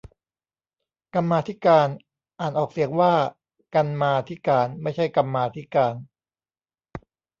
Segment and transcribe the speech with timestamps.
[1.15, 1.87] กรรมาธิการ
[2.39, 3.13] อ่านออกเสียงว่า
[3.75, 5.95] กัน มา ทิ กาน ไม่ใช่ กัม มา ทิ กาน